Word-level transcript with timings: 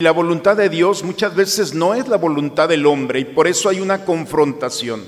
La 0.00 0.12
voluntad 0.12 0.56
de 0.56 0.68
Dios 0.68 1.02
muchas 1.02 1.34
veces 1.34 1.74
no 1.74 1.92
es 1.92 2.06
la 2.06 2.18
voluntad 2.18 2.68
del 2.68 2.86
hombre 2.86 3.18
y 3.18 3.24
por 3.24 3.48
eso 3.48 3.68
hay 3.68 3.80
una 3.80 4.04
confrontación. 4.04 5.02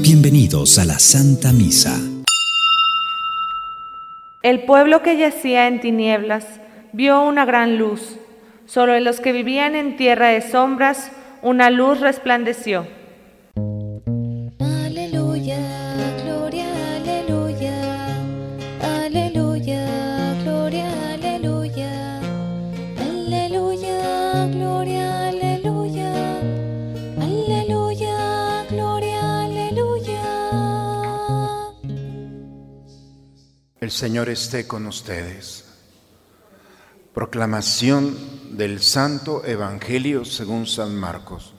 Bienvenidos 0.00 0.78
a 0.78 0.86
la 0.86 0.98
Santa 0.98 1.52
Misa. 1.52 2.00
El 4.40 4.64
pueblo 4.64 5.02
que 5.02 5.18
yacía 5.18 5.66
en 5.66 5.82
tinieblas 5.82 6.46
vio 6.94 7.20
una 7.20 7.44
gran 7.44 7.76
luz. 7.76 8.16
Solo 8.64 8.94
en 8.94 9.04
los 9.04 9.20
que 9.20 9.32
vivían 9.32 9.74
en 9.74 9.98
tierra 9.98 10.28
de 10.28 10.40
sombras 10.40 11.12
una 11.42 11.68
luz 11.68 12.00
resplandeció. 12.00 12.96
El 33.88 33.92
Señor 33.92 34.28
esté 34.28 34.66
con 34.66 34.86
ustedes. 34.86 35.64
Proclamación 37.14 38.14
del 38.58 38.82
Santo 38.82 39.42
Evangelio 39.46 40.26
según 40.26 40.66
San 40.66 40.94
Marcos. 40.94 41.54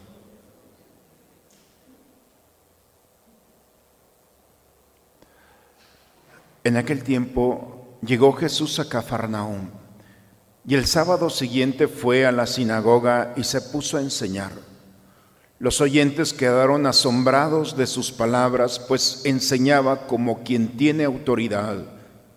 En 6.64 6.78
aquel 6.78 7.02
tiempo 7.04 7.98
llegó 8.06 8.34
Jesús 8.34 8.78
a 8.78 8.88
Cafarnaúm 8.88 9.72
y 10.68 10.76
el 10.76 10.86
sábado 10.86 11.32
siguiente 11.32 11.88
fue 11.88 12.28
a 12.28 12.32
la 12.32 12.46
sinagoga 12.46 13.34
y 13.38 13.44
se 13.44 13.60
puso 13.60 13.98
a 13.98 14.02
enseñar. 14.02 14.52
Los 15.58 15.82
oyentes 15.82 16.34
quedaron 16.34 16.86
asombrados 16.86 17.76
de 17.76 17.88
sus 17.88 18.12
palabras, 18.12 18.78
pues 18.78 19.24
enseñaba 19.26 20.06
como 20.06 20.44
quien 20.44 20.78
tiene 20.78 21.06
autoridad 21.06 21.98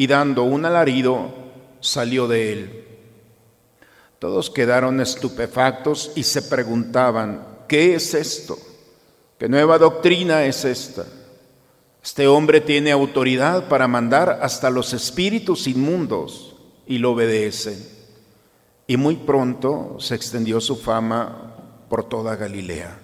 y 0.00 0.06
dando 0.06 0.44
un 0.44 0.64
alarido 0.64 1.28
salió 1.80 2.26
de 2.26 2.54
él. 2.54 2.84
Todos 4.18 4.48
quedaron 4.48 4.98
estupefactos 4.98 6.12
y 6.16 6.22
se 6.22 6.40
preguntaban, 6.40 7.46
¿qué 7.68 7.94
es 7.94 8.14
esto? 8.14 8.56
¿Qué 9.38 9.46
nueva 9.46 9.76
doctrina 9.76 10.46
es 10.46 10.64
esta? 10.64 11.04
Este 12.02 12.26
hombre 12.26 12.62
tiene 12.62 12.92
autoridad 12.92 13.68
para 13.68 13.86
mandar 13.88 14.38
hasta 14.40 14.70
los 14.70 14.94
espíritus 14.94 15.66
inmundos 15.66 16.56
y 16.86 16.96
lo 16.96 17.10
obedecen. 17.10 17.86
Y 18.86 18.96
muy 18.96 19.16
pronto 19.16 19.96
se 19.98 20.14
extendió 20.14 20.62
su 20.62 20.76
fama 20.76 21.56
por 21.90 22.08
toda 22.08 22.36
Galilea. 22.36 22.98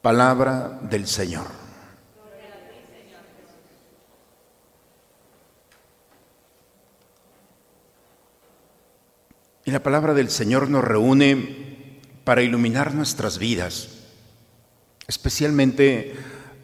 Palabra 0.00 0.78
del 0.82 1.08
Señor. 1.08 1.59
La 9.70 9.84
palabra 9.84 10.14
del 10.14 10.30
Señor 10.30 10.68
nos 10.68 10.82
reúne 10.82 12.00
para 12.24 12.42
iluminar 12.42 12.92
nuestras 12.92 13.38
vidas, 13.38 14.00
especialmente 15.06 16.12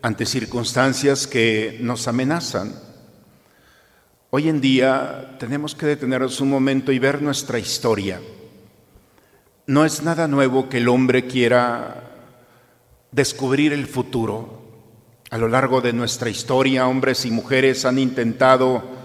ante 0.03 0.27
circunstancias 0.27 1.28
que 1.28 1.78
nos 1.81 2.09
amenazan. 2.09 2.75
Hoy 4.31 4.49
en 4.49 4.61
día 4.61 5.37
tenemos 5.39 5.77
que 5.77 5.87
detenernos 5.87 6.41
un 6.41 6.50
momento 6.50 6.91
y 6.91 6.99
ver 6.99 7.22
nuestra 7.22 7.61
historia. 7.61 8.21
No 9.69 9.84
es 9.84 10.03
nada 10.03 10.27
nuevo 10.27 10.69
que 10.69 10.78
el 10.78 10.88
hombre 10.88 11.28
quiera 11.28 12.11
descubrir 13.12 13.73
el 13.73 13.87
futuro. 13.87 14.65
A 15.31 15.38
lo 15.38 15.47
largo 15.47 15.81
de 15.81 15.93
nuestra 15.93 16.28
historia, 16.28 16.88
hombres 16.88 17.25
y 17.25 17.31
mujeres 17.31 17.84
han 17.84 18.00
intentado 18.00 18.96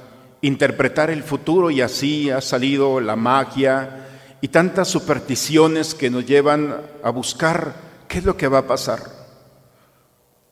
interpretar 0.41 1.09
el 1.09 1.23
futuro 1.23 1.69
y 1.69 1.81
así 1.81 2.29
ha 2.29 2.41
salido 2.41 2.99
la 2.99 3.15
magia 3.15 4.07
y 4.41 4.47
tantas 4.47 4.87
supersticiones 4.87 5.93
que 5.93 6.09
nos 6.09 6.25
llevan 6.25 6.75
a 7.03 7.09
buscar 7.11 7.75
qué 8.07 8.17
es 8.17 8.25
lo 8.25 8.35
que 8.35 8.47
va 8.47 8.59
a 8.59 8.67
pasar. 8.67 8.99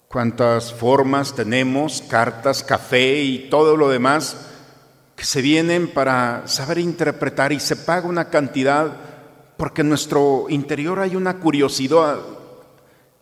Cuántas 0.08 0.74
formas 0.74 1.36
tenemos, 1.36 2.04
cartas, 2.04 2.64
café 2.64 3.22
y 3.22 3.50
todo 3.50 3.76
lo 3.76 3.90
demás 3.90 4.38
que 5.16 5.26
se 5.26 5.42
vienen 5.42 5.88
para 5.90 6.48
saber 6.48 6.78
interpretar 6.78 7.52
y 7.52 7.60
se 7.60 7.76
paga 7.76 8.08
una 8.08 8.30
cantidad 8.30 8.92
porque 9.58 9.82
en 9.82 9.90
nuestro 9.90 10.46
interior 10.50 11.00
hay 11.00 11.16
una 11.16 11.38
curiosidad. 11.38 12.20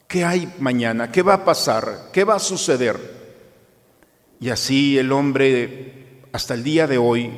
¿Qué 0.07 0.23
hay 0.23 0.53
mañana? 0.59 1.11
¿Qué 1.11 1.23
va 1.23 1.33
a 1.33 1.45
pasar? 1.45 2.09
¿Qué 2.13 2.23
va 2.23 2.35
a 2.35 2.39
suceder? 2.39 3.17
Y 4.39 4.49
así 4.49 4.97
el 4.97 5.11
hombre 5.11 5.96
hasta 6.37 6.53
el 6.53 6.63
día 6.63 6.85
de 6.85 6.99
hoy, 6.99 7.31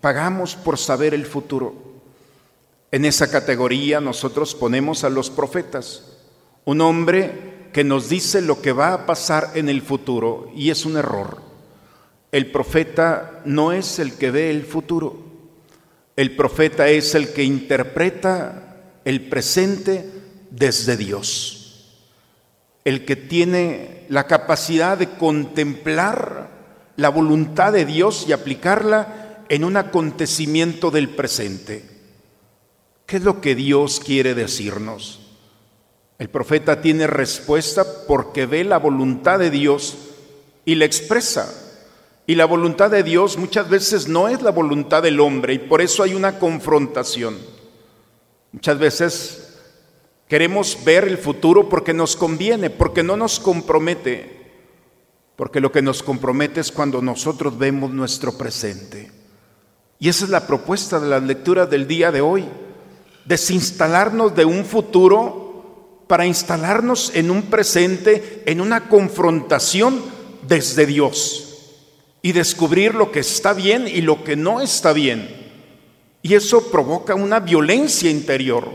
pagamos 0.00 0.56
por 0.56 0.78
saber 0.78 1.12
el 1.12 1.26
futuro. 1.26 1.74
En 2.90 3.04
esa 3.04 3.30
categoría 3.30 4.00
nosotros 4.00 4.54
ponemos 4.54 5.04
a 5.04 5.10
los 5.10 5.28
profetas, 5.28 6.16
un 6.64 6.80
hombre 6.80 7.68
que 7.74 7.84
nos 7.84 8.08
dice 8.08 8.40
lo 8.40 8.62
que 8.62 8.72
va 8.72 8.94
a 8.94 9.04
pasar 9.04 9.50
en 9.54 9.68
el 9.68 9.82
futuro 9.82 10.50
y 10.56 10.70
es 10.70 10.86
un 10.86 10.96
error. 10.96 11.42
El 12.32 12.50
profeta 12.50 13.42
no 13.44 13.70
es 13.70 13.98
el 13.98 14.14
que 14.14 14.30
ve 14.30 14.48
el 14.48 14.64
futuro, 14.64 15.14
el 16.16 16.34
profeta 16.34 16.88
es 16.88 17.14
el 17.14 17.34
que 17.34 17.44
interpreta 17.44 18.78
el 19.04 19.28
presente 19.28 20.08
desde 20.50 20.96
Dios, 20.96 21.98
el 22.86 23.04
que 23.04 23.16
tiene 23.16 24.06
la 24.08 24.26
capacidad 24.26 24.96
de 24.96 25.10
contemplar 25.18 26.51
la 26.96 27.08
voluntad 27.08 27.72
de 27.72 27.84
Dios 27.84 28.26
y 28.28 28.32
aplicarla 28.32 29.44
en 29.48 29.64
un 29.64 29.76
acontecimiento 29.76 30.90
del 30.90 31.10
presente. 31.10 31.84
¿Qué 33.06 33.16
es 33.16 33.24
lo 33.24 33.40
que 33.40 33.54
Dios 33.54 34.00
quiere 34.00 34.34
decirnos? 34.34 35.20
El 36.18 36.30
profeta 36.30 36.80
tiene 36.80 37.06
respuesta 37.06 37.84
porque 38.06 38.46
ve 38.46 38.64
la 38.64 38.78
voluntad 38.78 39.38
de 39.38 39.50
Dios 39.50 39.96
y 40.64 40.76
la 40.76 40.84
expresa. 40.84 41.52
Y 42.26 42.36
la 42.36 42.44
voluntad 42.44 42.90
de 42.90 43.02
Dios 43.02 43.36
muchas 43.36 43.68
veces 43.68 44.06
no 44.06 44.28
es 44.28 44.40
la 44.42 44.52
voluntad 44.52 45.02
del 45.02 45.18
hombre 45.18 45.54
y 45.54 45.58
por 45.58 45.82
eso 45.82 46.02
hay 46.02 46.14
una 46.14 46.38
confrontación. 46.38 47.36
Muchas 48.52 48.78
veces 48.78 49.58
queremos 50.28 50.78
ver 50.84 51.08
el 51.08 51.18
futuro 51.18 51.68
porque 51.68 51.92
nos 51.92 52.14
conviene, 52.14 52.70
porque 52.70 53.02
no 53.02 53.16
nos 53.16 53.40
compromete 53.40 54.41
porque 55.42 55.58
lo 55.58 55.72
que 55.72 55.82
nos 55.82 56.04
compromete 56.04 56.60
es 56.60 56.70
cuando 56.70 57.02
nosotros 57.02 57.58
vemos 57.58 57.90
nuestro 57.90 58.38
presente. 58.38 59.10
Y 59.98 60.08
esa 60.08 60.24
es 60.24 60.30
la 60.30 60.46
propuesta 60.46 61.00
de 61.00 61.08
la 61.08 61.18
lectura 61.18 61.66
del 61.66 61.88
día 61.88 62.12
de 62.12 62.20
hoy, 62.20 62.44
desinstalarnos 63.24 64.36
de 64.36 64.44
un 64.44 64.64
futuro 64.64 66.04
para 66.06 66.26
instalarnos 66.26 67.10
en 67.16 67.28
un 67.28 67.42
presente, 67.42 68.44
en 68.46 68.60
una 68.60 68.88
confrontación 68.88 70.00
desde 70.46 70.86
Dios 70.86 71.72
y 72.22 72.30
descubrir 72.30 72.94
lo 72.94 73.10
que 73.10 73.18
está 73.18 73.52
bien 73.52 73.88
y 73.88 74.00
lo 74.00 74.22
que 74.22 74.36
no 74.36 74.60
está 74.60 74.92
bien. 74.92 75.28
Y 76.22 76.34
eso 76.34 76.70
provoca 76.70 77.16
una 77.16 77.40
violencia 77.40 78.08
interior, 78.08 78.68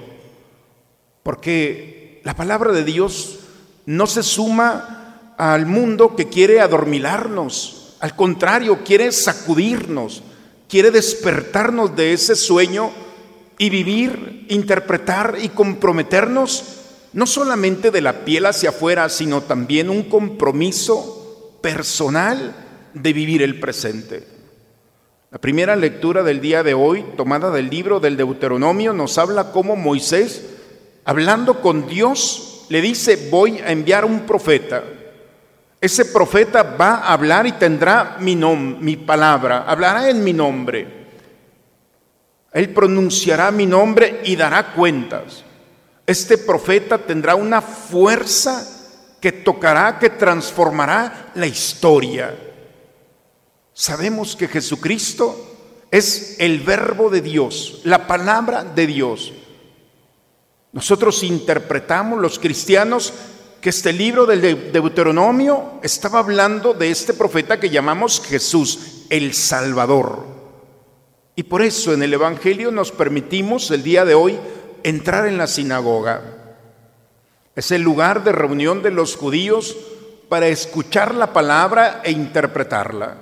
porque 1.23 2.19
la 2.25 2.35
palabra 2.35 2.73
de 2.73 2.83
Dios 2.83 3.39
no 3.85 4.05
se 4.05 4.21
suma 4.21 4.97
al 5.37 5.65
mundo 5.65 6.15
que 6.15 6.27
quiere 6.27 6.59
adormilarnos, 6.59 7.95
al 7.99 8.15
contrario, 8.15 8.79
quiere 8.83 9.11
sacudirnos, 9.11 10.23
quiere 10.67 10.91
despertarnos 10.91 11.95
de 11.95 12.13
ese 12.13 12.35
sueño 12.35 12.91
y 13.57 13.69
vivir, 13.69 14.45
interpretar 14.49 15.37
y 15.41 15.49
comprometernos 15.49 16.77
no 17.13 17.25
solamente 17.25 17.89
de 17.89 18.01
la 18.01 18.25
piel 18.25 18.45
hacia 18.45 18.69
afuera, 18.69 19.09
sino 19.09 19.41
también 19.41 19.89
un 19.89 20.03
compromiso 20.03 21.57
personal 21.61 22.53
de 22.93 23.13
vivir 23.13 23.41
el 23.41 23.59
presente. 23.59 24.27
La 25.31 25.39
primera 25.39 25.75
lectura 25.75 26.23
del 26.23 26.41
día 26.41 26.63
de 26.63 26.73
hoy, 26.73 27.03
tomada 27.15 27.51
del 27.51 27.69
libro 27.69 27.99
del 27.99 28.17
Deuteronomio, 28.17 28.93
nos 28.93 29.17
habla 29.17 29.51
cómo 29.51 29.75
Moisés, 29.75 30.45
hablando 31.05 31.61
con 31.61 31.87
Dios, 31.87 32.65
le 32.69 32.81
dice, 32.81 33.29
voy 33.31 33.59
a 33.59 33.71
enviar 33.71 34.05
un 34.05 34.21
profeta. 34.21 34.83
Ese 35.79 36.05
profeta 36.05 36.63
va 36.63 36.95
a 36.95 37.13
hablar 37.13 37.45
y 37.45 37.51
tendrá 37.53 38.17
mi, 38.19 38.35
mi 38.35 38.95
palabra, 38.97 39.63
hablará 39.67 40.09
en 40.09 40.23
mi 40.23 40.33
nombre. 40.33 40.97
Él 42.51 42.69
pronunciará 42.73 43.51
mi 43.51 43.67
nombre 43.67 44.21
y 44.23 44.35
dará 44.35 44.73
cuentas. 44.73 45.43
Este 46.05 46.37
profeta 46.37 46.97
tendrá 46.97 47.35
una 47.35 47.61
fuerza 47.61 48.65
que 49.21 49.31
tocará, 49.31 49.99
que 49.99 50.09
transformará 50.09 51.31
la 51.35 51.45
historia. 51.45 52.35
Sabemos 53.73 54.35
que 54.35 54.47
Jesucristo 54.47 55.57
es 55.91 56.37
el 56.39 56.61
verbo 56.61 57.09
de 57.09 57.21
Dios, 57.21 57.81
la 57.83 58.07
palabra 58.07 58.63
de 58.63 58.87
Dios. 58.87 59.33
Nosotros 60.71 61.23
interpretamos, 61.23 62.19
los 62.19 62.39
cristianos, 62.39 63.13
que 63.61 63.69
este 63.69 63.91
libro 63.91 64.25
del 64.25 64.71
Deuteronomio 64.71 65.79
estaba 65.81 66.19
hablando 66.19 66.73
de 66.73 66.91
este 66.91 67.13
profeta 67.13 67.59
que 67.59 67.69
llamamos 67.69 68.21
Jesús, 68.25 69.05
el 69.09 69.33
Salvador. 69.33 70.25
Y 71.35 71.43
por 71.43 71.61
eso 71.61 71.93
en 71.93 72.03
el 72.03 72.13
Evangelio 72.13 72.71
nos 72.71 72.91
permitimos 72.91 73.69
el 73.71 73.83
día 73.83 74.05
de 74.05 74.15
hoy 74.15 74.39
entrar 74.83 75.27
en 75.27 75.37
la 75.37 75.47
sinagoga. 75.47 76.21
Es 77.55 77.71
el 77.71 77.81
lugar 77.81 78.23
de 78.23 78.31
reunión 78.31 78.81
de 78.81 78.91
los 78.91 79.15
judíos 79.15 79.75
para 80.29 80.47
escuchar 80.47 81.15
la 81.15 81.33
palabra 81.33 82.01
e 82.03 82.11
interpretarla. 82.11 83.17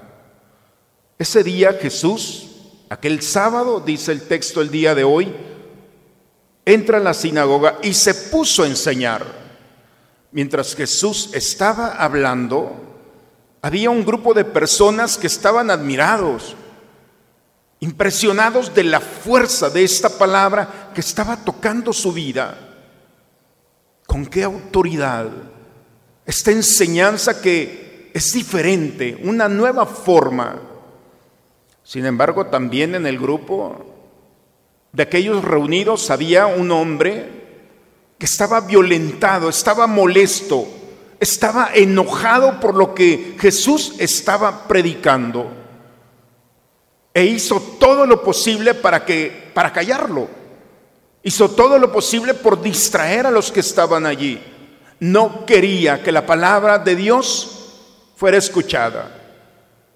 Ese 1.18 1.44
día 1.44 1.74
Jesús, 1.74 2.48
aquel 2.90 3.22
sábado, 3.22 3.80
dice 3.80 4.12
el 4.12 4.24
texto 4.24 4.62
el 4.62 4.70
día 4.70 4.96
de 4.96 5.04
hoy, 5.04 5.34
entra 6.66 6.98
en 6.98 7.06
la 7.06 7.14
sinagoga 7.14 7.80
y 7.84 7.94
se 7.94 8.14
puso 8.14 8.64
a 8.64 8.68
enseñar. 8.68 9.45
Mientras 10.36 10.76
Jesús 10.76 11.30
estaba 11.34 11.96
hablando, 11.96 12.76
había 13.62 13.90
un 13.90 14.06
grupo 14.06 14.34
de 14.34 14.44
personas 14.44 15.18
que 15.18 15.28
estaban 15.28 15.72
admirados, 15.72 16.56
impresionados 17.80 18.76
de 18.76 18.84
la 18.84 19.00
fuerza 19.00 19.70
de 19.70 19.84
esta 19.84 20.10
palabra 20.10 20.92
que 20.94 21.00
estaba 21.00 21.38
tocando 21.38 21.92
su 21.94 22.12
vida. 22.12 22.56
¿Con 24.06 24.28
qué 24.28 24.44
autoridad? 24.44 25.30
Esta 26.26 26.52
enseñanza 26.52 27.42
que 27.42 28.12
es 28.14 28.34
diferente, 28.34 29.18
una 29.24 29.48
nueva 29.48 29.86
forma 29.86 30.60
sin 31.86 32.08
embargo, 32.08 32.48
también 32.48 32.96
en 32.96 33.06
el 33.06 33.20
grupo 33.20 33.86
de 34.92 35.04
aquellos 35.04 35.46
reunidos 35.46 36.10
había 36.10 36.48
un 36.48 36.72
hombre 36.72 37.45
estaba 38.26 38.60
violentado, 38.62 39.50
estaba 39.50 39.88
molesto, 39.88 40.68
estaba 41.20 41.70
enojado 41.74 42.60
por 42.60 42.76
lo 42.76 42.94
que 42.94 43.36
Jesús 43.40 43.94
estaba 44.00 44.68
predicando. 44.68 45.52
E 47.14 47.24
hizo 47.26 47.62
todo 47.80 48.06
lo 48.06 48.22
posible 48.24 48.74
para 48.74 49.06
que 49.06 49.52
para 49.54 49.72
callarlo. 49.72 50.28
Hizo 51.24 51.50
todo 51.52 51.80
lo 51.80 51.92
posible 51.92 52.34
por 52.34 52.62
distraer 52.62 53.28
a 53.28 53.32
los 53.32 53.52
que 53.52 53.62
estaban 53.62 54.06
allí. 54.06 54.42
No 55.00 55.46
quería 55.46 56.04
que 56.04 56.12
la 56.12 56.26
palabra 56.26 56.80
de 56.80 56.96
Dios 56.96 57.80
fuera 58.16 58.38
escuchada. 58.38 59.22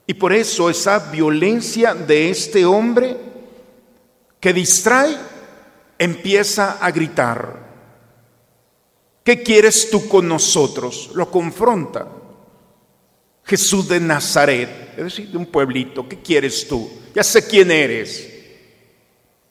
Y 0.07 0.13
por 0.13 0.33
eso 0.33 0.69
esa 0.69 0.99
violencia 1.11 1.93
de 1.93 2.29
este 2.29 2.65
hombre 2.65 3.17
que 4.39 4.53
distrae 4.53 5.17
empieza 5.97 6.77
a 6.79 6.89
gritar. 6.91 7.68
¿Qué 9.29 9.43
quieres 9.43 9.91
tú 9.91 10.09
con 10.09 10.27
nosotros? 10.27 11.11
Lo 11.13 11.29
confronta. 11.29 12.07
Jesús 13.43 13.87
de 13.87 13.99
Nazaret, 13.99 14.95
es 14.97 15.03
decir, 15.03 15.29
de 15.29 15.37
un 15.37 15.45
pueblito, 15.45 16.09
¿qué 16.09 16.19
quieres 16.19 16.67
tú? 16.67 16.89
Ya 17.13 17.23
sé 17.23 17.47
quién 17.47 17.69
eres. 17.69 18.27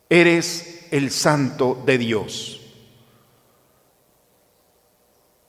Eres 0.09 0.89
el 0.91 1.13
santo 1.13 1.81
de 1.87 1.97
Dios. 1.97 2.61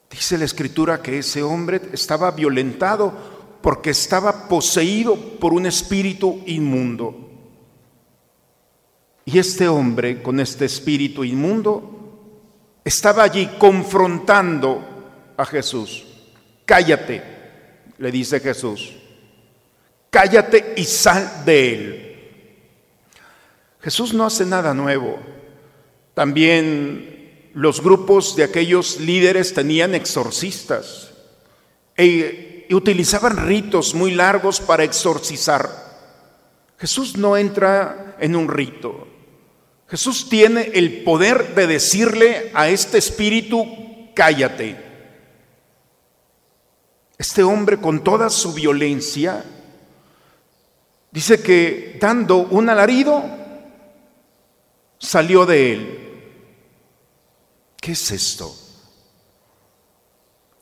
Dice 0.08 0.38
la 0.38 0.44
escritura 0.44 1.02
que 1.02 1.18
ese 1.18 1.42
hombre 1.42 1.80
estaba 1.92 2.30
violentado 2.30 3.12
porque 3.60 3.90
estaba 3.90 4.46
poseído 4.46 5.16
por 5.40 5.52
un 5.52 5.66
espíritu 5.66 6.40
inmundo. 6.46 7.32
Y 9.24 9.40
este 9.40 9.66
hombre 9.66 10.22
con 10.22 10.38
este 10.38 10.66
espíritu 10.66 11.24
inmundo 11.24 11.99
estaba 12.84 13.22
allí 13.22 13.50
confrontando 13.58 14.82
a 15.36 15.44
Jesús. 15.46 16.06
Cállate, 16.64 17.22
le 17.98 18.10
dice 18.10 18.40
Jesús. 18.40 18.92
Cállate 20.10 20.74
y 20.76 20.84
sal 20.84 21.44
de 21.44 21.74
él. 21.74 22.06
Jesús 23.80 24.12
no 24.12 24.26
hace 24.26 24.44
nada 24.44 24.74
nuevo. 24.74 25.18
También 26.14 27.50
los 27.54 27.82
grupos 27.82 28.36
de 28.36 28.44
aquellos 28.44 29.00
líderes 29.00 29.54
tenían 29.54 29.94
exorcistas. 29.94 31.10
E 31.96 32.50
y 32.70 32.74
utilizaban 32.74 33.48
ritos 33.48 33.94
muy 33.96 34.12
largos 34.12 34.60
para 34.60 34.84
exorcizar. 34.84 35.68
Jesús 36.78 37.16
no 37.16 37.36
entra 37.36 38.14
en 38.20 38.36
un 38.36 38.46
rito. 38.46 39.08
Jesús 39.90 40.28
tiene 40.28 40.70
el 40.74 41.02
poder 41.02 41.54
de 41.56 41.66
decirle 41.66 42.52
a 42.54 42.68
este 42.68 42.98
espíritu, 42.98 43.66
cállate. 44.14 44.76
Este 47.18 47.42
hombre 47.42 47.78
con 47.78 48.04
toda 48.04 48.30
su 48.30 48.54
violencia 48.54 49.44
dice 51.10 51.42
que 51.42 51.98
dando 52.00 52.36
un 52.36 52.70
alarido 52.70 53.24
salió 54.96 55.44
de 55.44 55.72
él. 55.72 55.98
¿Qué 57.80 57.92
es 57.92 58.12
esto? 58.12 58.54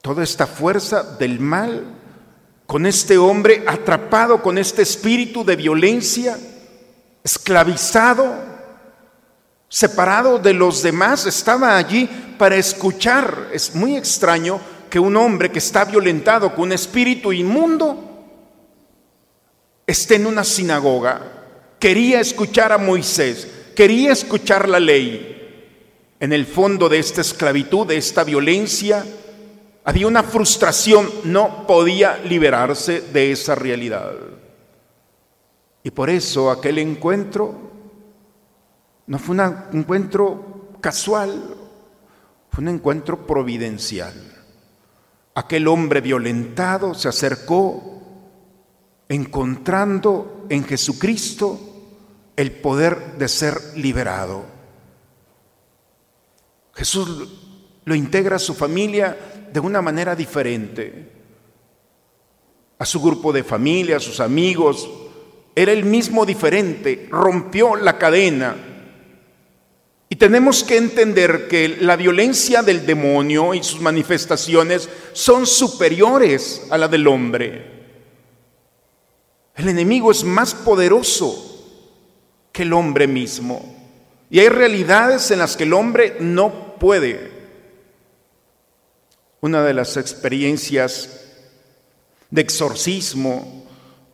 Toda 0.00 0.24
esta 0.24 0.46
fuerza 0.46 1.02
del 1.02 1.38
mal 1.38 1.96
con 2.66 2.86
este 2.86 3.18
hombre 3.18 3.62
atrapado 3.66 4.42
con 4.42 4.56
este 4.56 4.80
espíritu 4.82 5.44
de 5.44 5.56
violencia, 5.56 6.38
esclavizado, 7.22 8.57
separado 9.68 10.38
de 10.38 10.54
los 10.54 10.82
demás, 10.82 11.26
estaba 11.26 11.76
allí 11.76 12.08
para 12.38 12.56
escuchar. 12.56 13.48
Es 13.52 13.74
muy 13.74 13.96
extraño 13.96 14.60
que 14.88 14.98
un 14.98 15.16
hombre 15.16 15.50
que 15.50 15.58
está 15.58 15.84
violentado 15.84 16.54
con 16.54 16.64
un 16.64 16.72
espíritu 16.72 17.32
inmundo 17.32 18.08
esté 19.86 20.16
en 20.16 20.26
una 20.26 20.44
sinagoga. 20.44 21.20
Quería 21.78 22.20
escuchar 22.20 22.72
a 22.72 22.78
Moisés, 22.78 23.46
quería 23.76 24.12
escuchar 24.12 24.68
la 24.68 24.80
ley. 24.80 25.34
En 26.20 26.32
el 26.32 26.46
fondo 26.46 26.88
de 26.88 26.98
esta 26.98 27.20
esclavitud, 27.20 27.86
de 27.86 27.96
esta 27.96 28.24
violencia, 28.24 29.04
había 29.84 30.08
una 30.08 30.24
frustración, 30.24 31.08
no 31.24 31.66
podía 31.66 32.18
liberarse 32.18 33.00
de 33.00 33.30
esa 33.30 33.54
realidad. 33.54 34.14
Y 35.84 35.90
por 35.90 36.10
eso 36.10 36.50
aquel 36.50 36.78
encuentro 36.78 37.70
no 39.08 39.18
fue 39.18 39.34
un 39.34 39.54
encuentro 39.72 40.68
casual, 40.80 41.56
fue 42.50 42.62
un 42.62 42.68
encuentro 42.68 43.26
providencial. 43.26 44.14
Aquel 45.34 45.66
hombre 45.66 46.00
violentado 46.02 46.94
se 46.94 47.08
acercó 47.08 48.02
encontrando 49.08 50.46
en 50.50 50.62
Jesucristo 50.64 51.58
el 52.36 52.52
poder 52.52 53.16
de 53.16 53.28
ser 53.28 53.58
liberado. 53.76 54.44
Jesús 56.74 57.28
lo 57.86 57.94
integra 57.94 58.36
a 58.36 58.40
su 58.40 58.54
familia 58.54 59.48
de 59.50 59.58
una 59.58 59.80
manera 59.80 60.14
diferente. 60.14 61.12
A 62.78 62.84
su 62.84 63.00
grupo 63.00 63.32
de 63.32 63.42
familia, 63.42 63.96
a 63.96 64.00
sus 64.00 64.20
amigos, 64.20 64.88
era 65.54 65.72
el 65.72 65.86
mismo 65.86 66.26
diferente, 66.26 67.08
rompió 67.10 67.74
la 67.74 67.96
cadena. 67.96 68.67
Tenemos 70.18 70.64
que 70.64 70.76
entender 70.76 71.46
que 71.48 71.68
la 71.80 71.96
violencia 71.96 72.62
del 72.62 72.84
demonio 72.84 73.54
y 73.54 73.62
sus 73.62 73.80
manifestaciones 73.80 74.88
son 75.12 75.46
superiores 75.46 76.66
a 76.70 76.78
la 76.78 76.88
del 76.88 77.06
hombre. 77.06 77.78
El 79.54 79.68
enemigo 79.68 80.10
es 80.10 80.24
más 80.24 80.54
poderoso 80.54 81.44
que 82.52 82.62
el 82.62 82.72
hombre 82.72 83.06
mismo. 83.06 83.76
Y 84.30 84.40
hay 84.40 84.48
realidades 84.48 85.30
en 85.30 85.38
las 85.38 85.56
que 85.56 85.64
el 85.64 85.72
hombre 85.72 86.16
no 86.20 86.76
puede 86.78 87.32
Una 89.40 89.62
de 89.62 89.74
las 89.74 89.96
experiencias 89.96 91.26
de 92.30 92.40
exorcismo 92.42 93.66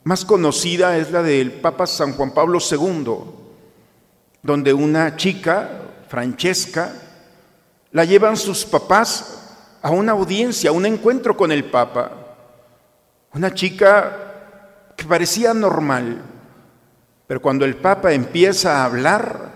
más 0.04 0.24
conocida 0.26 0.98
es 0.98 1.10
la 1.10 1.22
del 1.22 1.50
Papa 1.50 1.86
San 1.86 2.12
Juan 2.12 2.32
Pablo 2.32 2.58
II, 2.60 3.14
donde 4.42 4.74
una 4.74 5.16
chica, 5.16 5.83
Francesca, 6.14 6.92
la 7.90 8.04
llevan 8.04 8.36
sus 8.36 8.64
papás 8.64 9.80
a 9.82 9.90
una 9.90 10.12
audiencia, 10.12 10.70
a 10.70 10.72
un 10.72 10.86
encuentro 10.86 11.36
con 11.36 11.50
el 11.50 11.64
Papa. 11.64 12.12
Una 13.32 13.52
chica 13.52 14.92
que 14.96 15.06
parecía 15.06 15.52
normal, 15.52 16.22
pero 17.26 17.42
cuando 17.42 17.64
el 17.64 17.74
Papa 17.74 18.12
empieza 18.12 18.76
a 18.76 18.84
hablar, 18.84 19.50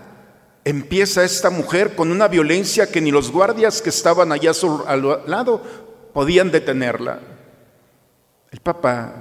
empieza 0.65 1.23
esta 1.23 1.49
mujer 1.49 1.95
con 1.95 2.11
una 2.11 2.27
violencia 2.27 2.91
que 2.91 2.99
ni 2.99 3.09
los 3.09 3.31
guardias 3.31 3.81
que 3.81 3.87
estaban 3.87 4.33
allá 4.33 4.51
al 4.85 5.01
lado 5.27 5.63
podían 6.13 6.51
detenerla. 6.51 7.19
El 8.51 8.59
Papa 8.59 9.13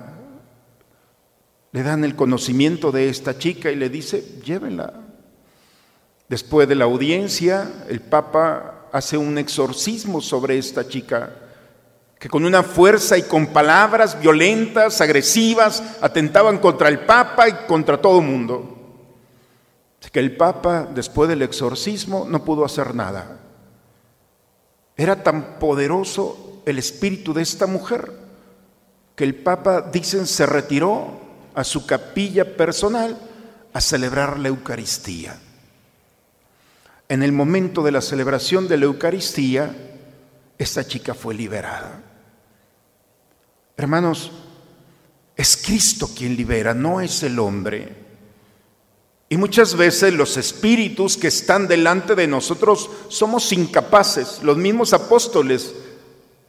le 1.71 1.83
dan 1.85 2.03
el 2.03 2.17
conocimiento 2.17 2.91
de 2.91 3.09
esta 3.09 3.39
chica 3.39 3.71
y 3.71 3.77
le 3.77 3.89
dice, 3.89 4.41
llévenla. 4.45 5.08
Después 6.29 6.69
de 6.69 6.75
la 6.75 6.85
audiencia, 6.85 7.85
el 7.89 8.01
Papa 8.01 8.89
hace 8.93 9.17
un 9.17 9.39
exorcismo 9.39 10.21
sobre 10.21 10.59
esta 10.59 10.87
chica, 10.87 11.31
que 12.19 12.29
con 12.29 12.45
una 12.45 12.63
fuerza 12.63 13.17
y 13.17 13.23
con 13.23 13.47
palabras 13.47 14.21
violentas, 14.21 15.01
agresivas, 15.01 15.83
atentaban 16.03 16.59
contra 16.59 16.89
el 16.89 17.01
Papa 17.01 17.49
y 17.49 17.53
contra 17.67 17.99
todo 17.99 18.21
mundo. 18.21 18.77
Así 20.01 20.11
que 20.11 20.21
el 20.21 20.37
Papa, 20.37 20.87
después 20.95 21.31
del 21.31 21.43
exorcismo, 21.43 22.27
no 22.29 22.45
pudo 22.45 22.65
hacer 22.65 22.95
nada. 22.95 23.41
Era 24.97 25.23
tan 25.23 25.59
poderoso 25.59 26.63
el 26.67 26.79
espíritu 26.79 27.33
de 27.33 27.43
esta 27.43 27.67
mujer 27.67 28.13
que 29.17 29.25
el 29.25 29.35
Papa, 29.35 29.81
dicen, 29.81 30.27
se 30.27 30.45
retiró 30.45 31.21
a 31.55 31.65
su 31.65 31.87
capilla 31.87 32.57
personal 32.57 33.17
a 33.73 33.81
celebrar 33.81 34.39
la 34.39 34.49
Eucaristía 34.49 35.39
en 37.09 37.23
el 37.23 37.33
momento 37.33 37.83
de 37.83 37.93
la 37.93 38.01
celebración 38.01 38.69
de 38.69 38.77
la 38.77 38.85
Eucaristía, 38.85 39.75
esta 40.59 40.87
chica 40.87 41.15
fue 41.15 41.35
liberada. 41.35 42.03
Hermanos, 43.77 44.33
es 45.37 45.57
Cristo 45.57 46.11
quien 46.15 46.37
libera, 46.37 46.75
no 46.75 47.01
es 47.01 47.23
el 47.23 47.39
hombre. 47.39 48.09
Y 49.31 49.37
muchas 49.37 49.77
veces 49.77 50.13
los 50.15 50.37
espíritus 50.37 51.17
que 51.17 51.29
están 51.29 51.69
delante 51.69 52.15
de 52.15 52.27
nosotros 52.27 52.91
somos 53.09 53.53
incapaces. 53.53 54.41
Los 54.43 54.57
mismos 54.57 54.93
apóstoles 54.93 55.75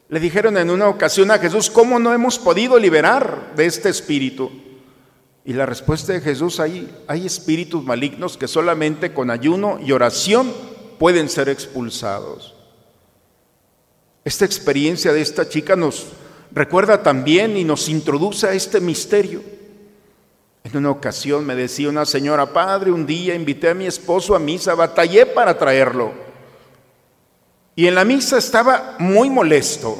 le 0.10 0.20
dijeron 0.20 0.58
en 0.58 0.70
una 0.70 0.88
ocasión 0.88 1.30
a 1.30 1.38
Jesús, 1.38 1.70
¿cómo 1.70 2.00
no 2.00 2.14
hemos 2.14 2.40
podido 2.40 2.80
liberar 2.80 3.54
de 3.56 3.66
este 3.66 3.90
espíritu? 3.90 4.52
Y 5.46 5.54
la 5.54 5.66
respuesta 5.66 6.14
de 6.14 6.22
Jesús, 6.22 6.60
hay, 6.60 6.94
hay 7.08 7.26
espíritus 7.26 7.84
malignos 7.84 8.38
que 8.38 8.48
solamente 8.48 9.14
con 9.14 9.32
ayuno 9.32 9.80
y 9.80 9.92
oración 9.92 10.52
pueden 11.00 11.30
ser 11.30 11.50
expulsados. 11.50 12.56
Esta 14.24 14.46
experiencia 14.46 15.14
de 15.14 15.22
esta 15.22 15.48
chica 15.48 15.76
nos 15.76 16.08
recuerda 16.52 17.02
también 17.02 17.58
y 17.58 17.64
nos 17.64 17.90
introduce 17.90 18.48
a 18.48 18.54
este 18.54 18.80
misterio. 18.80 19.42
En 20.64 20.78
una 20.78 20.92
ocasión 20.92 21.46
me 21.46 21.56
decía 21.56 21.90
una 21.90 22.06
señora, 22.06 22.54
padre, 22.54 22.92
un 22.92 23.06
día 23.06 23.34
invité 23.34 23.70
a 23.70 23.74
mi 23.74 23.88
esposo 23.88 24.36
a 24.36 24.40
misa, 24.40 24.76
batallé 24.76 25.26
para 25.26 25.58
traerlo. 25.58 26.12
Y 27.76 27.88
en 27.88 27.96
la 27.96 28.04
misa 28.04 28.38
estaba 28.38 28.98
muy 29.00 29.30
molesto, 29.30 29.98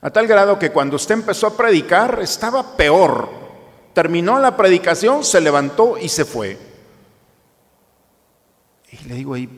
a 0.00 0.10
tal 0.10 0.26
grado 0.26 0.58
que 0.58 0.70
cuando 0.70 0.96
usted 0.96 1.14
empezó 1.14 1.48
a 1.48 1.56
predicar 1.56 2.20
estaba 2.22 2.76
peor. 2.76 3.43
Terminó 3.94 4.38
la 4.40 4.56
predicación, 4.56 5.24
se 5.24 5.40
levantó 5.40 5.96
y 5.96 6.08
se 6.08 6.24
fue. 6.24 6.58
Y 8.90 9.08
le 9.08 9.14
digo, 9.14 9.36
¿y 9.36 9.48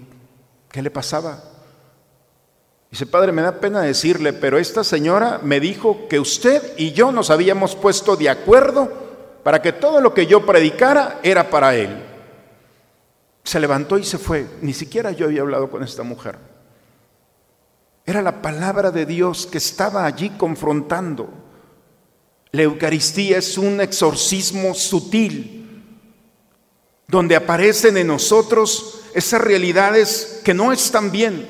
qué 0.71 0.83
le 0.83 0.91
pasaba? 0.91 1.43
Dice, 2.91 3.07
padre, 3.07 3.33
me 3.33 3.43
da 3.43 3.61
pena 3.61 3.81
decirle, 3.81 4.33
pero 4.33 4.59
esta 4.59 4.85
señora 4.85 5.41
me 5.43 5.59
dijo 5.59 6.07
que 6.09 6.21
usted 6.21 6.75
y 6.77 6.93
yo 6.93 7.13
nos 7.13 7.31
habíamos 7.31 7.75
puesto 7.75 8.17
de 8.17 8.31
acuerdo 8.31 8.91
para 9.43 9.61
que 9.61 9.73
todo 9.73 10.01
lo 10.01 10.15
que 10.15 10.27
yo 10.27 10.45
predicara 10.45 11.21
era 11.23 11.51
para 11.51 11.75
él. 11.75 12.05
Se 13.43 13.61
levantó 13.61 13.99
y 13.99 14.05
se 14.05 14.19
fue. 14.19 14.47
Ni 14.61 14.73
siquiera 14.73 15.13
yo 15.13 15.27
había 15.27 15.43
hablado 15.43 15.71
con 15.71 15.83
esta 15.83 16.03
mujer. 16.03 16.37
Era 18.05 18.23
la 18.23 18.43
palabra 18.43 18.91
de 18.91 19.07
Dios 19.07 19.47
que 19.47 19.59
estaba 19.59 20.05
allí 20.05 20.31
confrontando. 20.31 21.29
La 22.57 22.63
Eucaristía 22.63 23.37
es 23.37 23.59
un 23.59 23.83
exorcismo 23.83 24.73
sutil, 24.73 25.85
donde 27.07 27.37
aparecen 27.37 27.99
en 27.99 28.07
nosotros 28.07 29.03
esas 29.13 29.43
realidades 29.43 30.41
que 30.43 30.55
no 30.55 30.73
están 30.73 31.11
bien. 31.13 31.47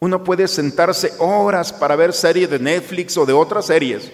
Uno 0.00 0.24
puede 0.24 0.48
sentarse 0.48 1.12
horas 1.20 1.72
para 1.72 1.94
ver 1.94 2.12
series 2.12 2.50
de 2.50 2.58
Netflix 2.58 3.16
o 3.16 3.24
de 3.24 3.32
otras 3.32 3.66
series, 3.66 4.10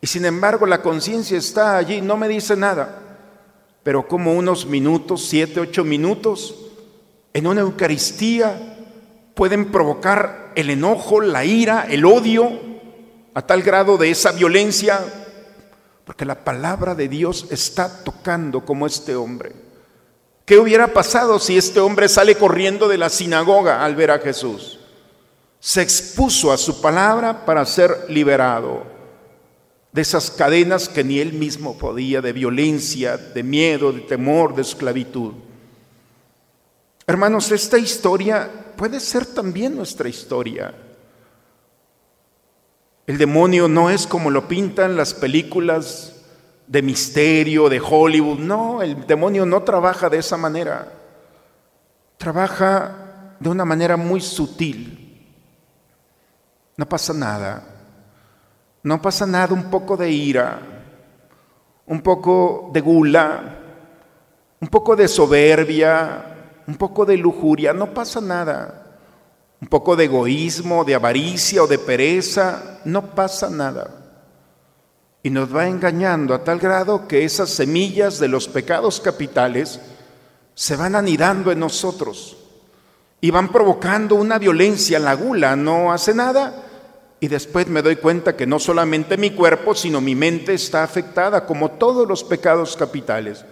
y 0.00 0.06
sin 0.06 0.24
embargo 0.24 0.66
la 0.66 0.82
conciencia 0.82 1.36
está 1.36 1.78
allí, 1.78 2.00
no 2.00 2.16
me 2.16 2.28
dice 2.28 2.54
nada, 2.54 3.18
pero 3.82 4.06
como 4.06 4.34
unos 4.34 4.66
minutos, 4.66 5.26
siete, 5.26 5.58
ocho 5.58 5.82
minutos, 5.82 6.54
en 7.34 7.48
una 7.48 7.62
Eucaristía 7.62 8.78
pueden 9.34 9.72
provocar 9.72 10.52
el 10.54 10.70
enojo, 10.70 11.20
la 11.20 11.44
ira, 11.44 11.88
el 11.90 12.04
odio, 12.04 12.75
a 13.36 13.42
tal 13.42 13.60
grado 13.60 13.98
de 13.98 14.10
esa 14.10 14.32
violencia, 14.32 14.98
porque 16.06 16.24
la 16.24 16.42
palabra 16.42 16.94
de 16.94 17.06
Dios 17.06 17.46
está 17.50 18.02
tocando 18.02 18.64
como 18.64 18.86
este 18.86 19.14
hombre. 19.14 19.52
¿Qué 20.46 20.56
hubiera 20.56 20.94
pasado 20.94 21.38
si 21.38 21.58
este 21.58 21.80
hombre 21.80 22.08
sale 22.08 22.36
corriendo 22.36 22.88
de 22.88 22.96
la 22.96 23.10
sinagoga 23.10 23.84
al 23.84 23.94
ver 23.94 24.10
a 24.10 24.20
Jesús? 24.20 24.80
Se 25.60 25.82
expuso 25.82 26.50
a 26.50 26.56
su 26.56 26.80
palabra 26.80 27.44
para 27.44 27.66
ser 27.66 28.06
liberado 28.08 28.84
de 29.92 30.00
esas 30.00 30.30
cadenas 30.30 30.88
que 30.88 31.04
ni 31.04 31.18
él 31.18 31.34
mismo 31.34 31.76
podía, 31.76 32.22
de 32.22 32.32
violencia, 32.32 33.18
de 33.18 33.42
miedo, 33.42 33.92
de 33.92 34.00
temor, 34.00 34.54
de 34.54 34.62
esclavitud. 34.62 35.34
Hermanos, 37.06 37.52
esta 37.52 37.76
historia 37.76 38.50
puede 38.78 38.98
ser 38.98 39.26
también 39.26 39.76
nuestra 39.76 40.08
historia. 40.08 40.85
El 43.06 43.18
demonio 43.18 43.68
no 43.68 43.88
es 43.88 44.06
como 44.06 44.30
lo 44.30 44.48
pintan 44.48 44.96
las 44.96 45.14
películas 45.14 46.24
de 46.66 46.82
misterio, 46.82 47.68
de 47.68 47.80
Hollywood. 47.80 48.40
No, 48.40 48.82
el 48.82 49.06
demonio 49.06 49.46
no 49.46 49.62
trabaja 49.62 50.10
de 50.10 50.18
esa 50.18 50.36
manera. 50.36 50.92
Trabaja 52.16 53.36
de 53.38 53.48
una 53.48 53.64
manera 53.64 53.96
muy 53.96 54.20
sutil. 54.20 55.24
No 56.76 56.88
pasa 56.88 57.12
nada. 57.12 57.62
No 58.82 59.00
pasa 59.00 59.24
nada, 59.24 59.54
un 59.54 59.70
poco 59.70 59.96
de 59.96 60.10
ira, 60.10 60.60
un 61.86 62.00
poco 62.02 62.70
de 62.72 62.80
gula, 62.80 63.58
un 64.60 64.68
poco 64.68 64.94
de 64.94 65.08
soberbia, 65.08 66.62
un 66.66 66.76
poco 66.76 67.04
de 67.04 67.16
lujuria. 67.16 67.72
No 67.72 67.92
pasa 67.92 68.20
nada 68.20 68.85
un 69.60 69.68
poco 69.68 69.96
de 69.96 70.04
egoísmo, 70.04 70.84
de 70.84 70.94
avaricia 70.94 71.62
o 71.62 71.66
de 71.66 71.78
pereza, 71.78 72.80
no 72.84 73.14
pasa 73.14 73.48
nada. 73.48 74.02
Y 75.22 75.30
nos 75.30 75.54
va 75.54 75.66
engañando 75.66 76.34
a 76.34 76.44
tal 76.44 76.58
grado 76.58 77.08
que 77.08 77.24
esas 77.24 77.50
semillas 77.50 78.18
de 78.18 78.28
los 78.28 78.48
pecados 78.48 79.00
capitales 79.00 79.80
se 80.54 80.76
van 80.76 80.94
anidando 80.94 81.50
en 81.50 81.58
nosotros 81.58 82.36
y 83.20 83.30
van 83.30 83.50
provocando 83.50 84.14
una 84.14 84.38
violencia. 84.38 84.98
La 84.98 85.14
gula 85.14 85.56
no 85.56 85.92
hace 85.92 86.14
nada 86.14 86.64
y 87.18 87.28
después 87.28 87.66
me 87.66 87.82
doy 87.82 87.96
cuenta 87.96 88.36
que 88.36 88.46
no 88.46 88.58
solamente 88.58 89.16
mi 89.16 89.30
cuerpo, 89.30 89.74
sino 89.74 90.00
mi 90.00 90.14
mente 90.14 90.54
está 90.54 90.84
afectada 90.84 91.46
como 91.46 91.72
todos 91.72 92.06
los 92.06 92.22
pecados 92.22 92.76
capitales. 92.76 93.44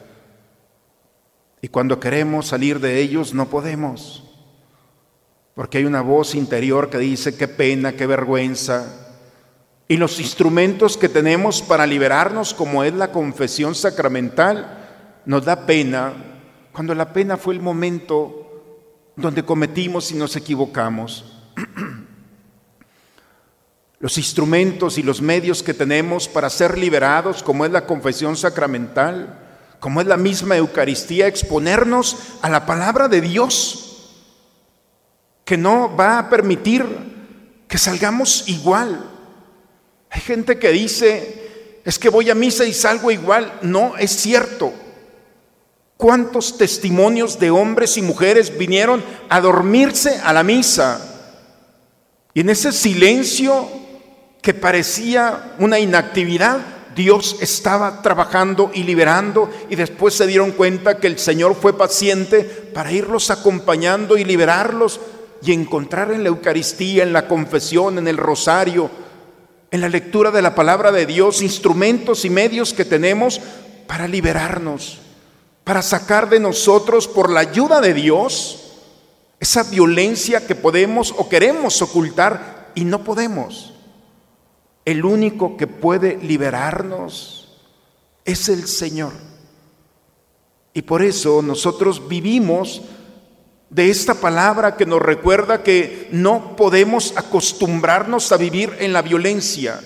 Y 1.60 1.68
cuando 1.68 1.98
queremos 1.98 2.46
salir 2.48 2.78
de 2.78 3.00
ellos 3.00 3.32
no 3.32 3.48
podemos. 3.48 4.23
Porque 5.54 5.78
hay 5.78 5.84
una 5.84 6.00
voz 6.00 6.34
interior 6.34 6.90
que 6.90 6.98
dice, 6.98 7.36
qué 7.36 7.46
pena, 7.46 7.92
qué 7.92 8.06
vergüenza. 8.06 9.04
Y 9.86 9.96
los 9.96 10.18
instrumentos 10.18 10.96
que 10.96 11.08
tenemos 11.08 11.62
para 11.62 11.86
liberarnos, 11.86 12.54
como 12.54 12.82
es 12.82 12.92
la 12.94 13.12
confesión 13.12 13.74
sacramental, 13.74 15.22
nos 15.26 15.44
da 15.44 15.66
pena, 15.66 16.12
cuando 16.72 16.94
la 16.94 17.12
pena 17.12 17.36
fue 17.36 17.54
el 17.54 17.60
momento 17.60 19.12
donde 19.14 19.44
cometimos 19.44 20.10
y 20.10 20.16
nos 20.16 20.34
equivocamos. 20.34 21.24
Los 24.00 24.18
instrumentos 24.18 24.98
y 24.98 25.02
los 25.02 25.22
medios 25.22 25.62
que 25.62 25.72
tenemos 25.72 26.28
para 26.28 26.50
ser 26.50 26.76
liberados, 26.76 27.42
como 27.42 27.64
es 27.64 27.70
la 27.70 27.86
confesión 27.86 28.36
sacramental, 28.36 29.40
como 29.80 30.02
es 30.02 30.06
la 30.06 30.18
misma 30.18 30.58
Eucaristía, 30.58 31.26
exponernos 31.26 32.36
a 32.42 32.50
la 32.50 32.66
palabra 32.66 33.08
de 33.08 33.22
Dios 33.22 33.83
que 35.44 35.56
no 35.56 35.94
va 35.94 36.18
a 36.18 36.30
permitir 36.30 36.84
que 37.68 37.78
salgamos 37.78 38.48
igual. 38.48 39.10
Hay 40.10 40.20
gente 40.20 40.58
que 40.58 40.70
dice, 40.70 41.80
es 41.84 41.98
que 41.98 42.08
voy 42.08 42.30
a 42.30 42.34
misa 42.34 42.64
y 42.64 42.72
salgo 42.72 43.10
igual. 43.10 43.58
No, 43.62 43.96
es 43.96 44.10
cierto. 44.12 44.72
¿Cuántos 45.96 46.56
testimonios 46.56 47.38
de 47.38 47.50
hombres 47.50 47.96
y 47.96 48.02
mujeres 48.02 48.56
vinieron 48.56 49.02
a 49.28 49.40
dormirse 49.40 50.20
a 50.22 50.32
la 50.32 50.42
misa? 50.42 51.00
Y 52.32 52.40
en 52.40 52.50
ese 52.50 52.72
silencio 52.72 53.68
que 54.42 54.54
parecía 54.54 55.54
una 55.58 55.78
inactividad, 55.78 56.58
Dios 56.94 57.36
estaba 57.40 58.02
trabajando 58.02 58.70
y 58.72 58.84
liberando 58.84 59.50
y 59.68 59.76
después 59.76 60.14
se 60.14 60.26
dieron 60.26 60.52
cuenta 60.52 60.98
que 60.98 61.06
el 61.06 61.18
Señor 61.18 61.54
fue 61.54 61.76
paciente 61.76 62.42
para 62.42 62.92
irlos 62.92 63.30
acompañando 63.30 64.16
y 64.16 64.24
liberarlos 64.24 65.00
y 65.44 65.52
encontrar 65.52 66.12
en 66.12 66.22
la 66.22 66.28
Eucaristía, 66.28 67.02
en 67.02 67.12
la 67.12 67.28
confesión, 67.28 67.98
en 67.98 68.08
el 68.08 68.16
rosario, 68.16 68.90
en 69.70 69.80
la 69.80 69.88
lectura 69.88 70.30
de 70.30 70.42
la 70.42 70.54
palabra 70.54 70.92
de 70.92 71.06
Dios, 71.06 71.42
instrumentos 71.42 72.24
y 72.24 72.30
medios 72.30 72.72
que 72.72 72.84
tenemos 72.84 73.40
para 73.86 74.08
liberarnos, 74.08 75.00
para 75.64 75.82
sacar 75.82 76.30
de 76.30 76.40
nosotros 76.40 77.08
por 77.08 77.30
la 77.30 77.40
ayuda 77.40 77.80
de 77.80 77.92
Dios 77.92 78.60
esa 79.40 79.64
violencia 79.64 80.46
que 80.46 80.54
podemos 80.54 81.12
o 81.16 81.28
queremos 81.28 81.82
ocultar 81.82 82.72
y 82.74 82.84
no 82.84 83.04
podemos. 83.04 83.74
El 84.84 85.04
único 85.04 85.56
que 85.56 85.66
puede 85.66 86.16
liberarnos 86.18 87.60
es 88.24 88.48
el 88.48 88.66
Señor. 88.66 89.12
Y 90.72 90.82
por 90.82 91.02
eso 91.02 91.42
nosotros 91.42 92.08
vivimos 92.08 92.82
de 93.74 93.90
esta 93.90 94.14
palabra 94.14 94.76
que 94.76 94.86
nos 94.86 95.02
recuerda 95.02 95.64
que 95.64 96.08
no 96.12 96.54
podemos 96.56 97.12
acostumbrarnos 97.16 98.30
a 98.30 98.36
vivir 98.36 98.76
en 98.78 98.92
la 98.92 99.02
violencia. 99.02 99.80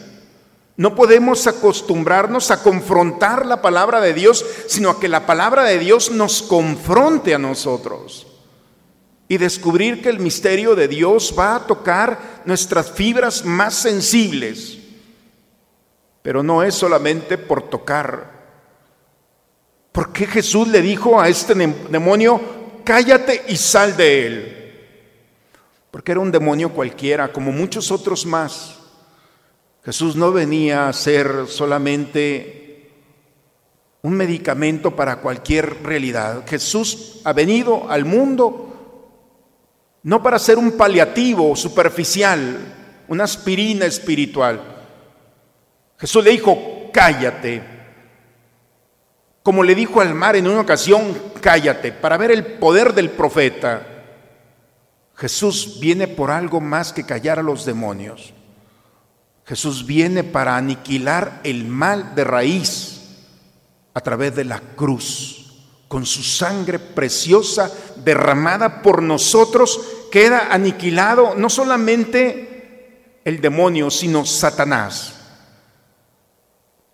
No 0.77 0.95
podemos 0.95 1.47
acostumbrarnos 1.47 2.51
a 2.51 2.63
confrontar 2.63 3.47
la 3.47 3.63
palabra 3.63 4.01
de 4.01 4.13
Dios, 4.13 4.45
sino 4.69 4.91
a 4.91 5.01
que 5.01 5.09
la 5.09 5.27
palabra 5.27 5.65
de 5.65 5.79
Dios 5.79 6.11
nos 6.11 6.43
confronte 6.43 7.35
a 7.35 7.39
nosotros 7.39 8.27
y 9.27 9.39
descubrir 9.39 10.03
que 10.03 10.11
el 10.11 10.21
misterio 10.21 10.75
de 10.75 10.87
Dios 10.87 11.35
va 11.37 11.57
a 11.57 11.67
tocar 11.67 12.43
nuestras 12.45 12.93
fibras 12.93 13.45
más 13.45 13.75
sensibles 13.75 14.79
pero 16.29 16.43
no 16.43 16.63
es 16.63 16.75
solamente 16.75 17.39
por 17.39 17.71
tocar. 17.71 18.31
Porque 19.93 20.27
Jesús 20.27 20.69
le 20.69 20.83
dijo 20.83 21.19
a 21.19 21.27
este 21.27 21.55
demonio, 21.55 22.39
cállate 22.89 23.45
y 23.49 23.57
sal 23.57 23.95
de 23.99 24.27
él? 24.27 24.75
Porque 25.91 26.13
era 26.13 26.21
un 26.21 26.33
demonio 26.33 26.73
cualquiera, 26.73 27.31
como 27.31 27.53
muchos 27.53 27.91
otros 27.91 28.25
más. 28.25 28.77
Jesús 29.85 30.17
no 30.17 30.33
venía 30.33 30.89
a 30.89 30.93
ser 30.95 31.47
solamente 31.49 32.91
un 34.01 34.15
medicamento 34.15 34.97
para 34.97 35.17
cualquier 35.17 35.83
realidad. 35.83 36.45
Jesús 36.49 37.21
ha 37.25 37.35
venido 37.35 37.91
al 37.91 38.07
mundo 38.07 38.65
no 40.03 40.23
para 40.23 40.39
ser 40.39 40.57
un 40.57 40.73
paliativo 40.73 41.55
superficial, 41.55 43.05
una 43.09 43.25
aspirina 43.25 43.85
espiritual 43.85 44.79
Jesús 45.99 46.25
le 46.25 46.31
dijo, 46.31 46.91
cállate. 46.93 47.78
Como 49.49 49.65
le 49.65 49.75
dijo 49.75 50.03
al 50.03 50.15
mar 50.15 50.37
en 50.37 50.47
una 50.47 50.61
ocasión, 50.61 51.17
cállate, 51.41 51.91
para 51.91 52.19
ver 52.19 52.31
el 52.31 52.45
poder 52.45 52.93
del 52.93 53.09
profeta. 53.09 54.05
Jesús 55.17 55.79
viene 55.81 56.07
por 56.07 56.31
algo 56.31 56.61
más 56.61 56.93
que 56.93 57.07
callar 57.07 57.39
a 57.39 57.43
los 57.43 57.65
demonios. 57.65 58.35
Jesús 59.47 59.87
viene 59.87 60.23
para 60.23 60.59
aniquilar 60.59 61.41
el 61.45 61.65
mal 61.65 62.15
de 62.15 62.25
raíz 62.25 63.25
a 63.95 64.03
través 64.03 64.37
de 64.37 64.45
la 64.45 64.61
cruz. 64.61 65.65
Con 65.89 66.05
su 66.05 66.23
sangre 66.23 66.79
preciosa 66.79 67.73
derramada 68.05 68.83
por 68.83 69.03
nosotros, 69.03 69.81
queda 70.13 70.53
aniquilado 70.53 71.35
no 71.37 71.49
solamente 71.49 73.21
el 73.25 73.41
demonio, 73.41 73.91
sino 73.91 74.27
Satanás 74.27 75.15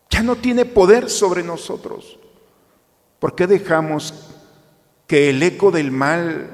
ya 0.09 0.23
no 0.23 0.37
tiene 0.37 0.65
poder 0.65 1.11
sobre 1.11 1.43
nosotros. 1.43 2.21
¿Por 3.25 3.35
qué 3.35 3.47
dejamos 3.47 4.13
que 5.07 5.31
el 5.31 5.43
eco 5.43 5.71
del 5.71 5.91
mal 5.91 6.51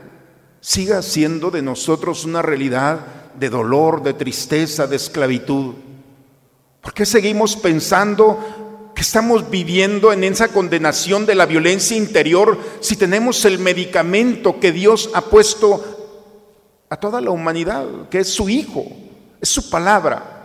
siga 0.60 1.02
siendo 1.02 1.50
de 1.50 1.62
nosotros 1.62 2.24
una 2.24 2.42
realidad 2.42 3.32
de 3.34 3.50
dolor, 3.50 4.04
de 4.04 4.14
tristeza, 4.14 4.86
de 4.86 4.94
esclavitud? 4.94 5.74
¿Por 6.80 6.94
qué 6.94 7.04
seguimos 7.06 7.56
pensando 7.56 8.92
que 8.94 9.02
estamos 9.02 9.50
viviendo 9.50 10.12
en 10.12 10.22
esa 10.22 10.46
condenación 10.46 11.26
de 11.26 11.34
la 11.34 11.46
violencia 11.46 11.96
interior 11.96 12.56
si 12.78 12.94
tenemos 12.94 13.44
el 13.44 13.58
medicamento 13.58 14.60
que 14.60 14.70
Dios 14.70 15.10
ha 15.12 15.22
puesto 15.22 15.82
a 16.88 16.96
toda 16.98 17.20
la 17.20 17.32
humanidad, 17.32 18.08
que 18.10 18.20
es 18.20 18.28
su 18.32 18.48
Hijo, 18.48 18.84
es 19.40 19.48
su 19.48 19.70
palabra? 19.70 20.36